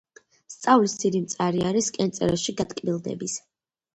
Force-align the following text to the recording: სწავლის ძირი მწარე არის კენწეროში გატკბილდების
სწავლის 0.53 0.93
ძირი 1.03 1.19
მწარე 1.25 1.61
არის 1.71 1.91
კენწეროში 1.97 2.57
გატკბილდების 2.63 3.37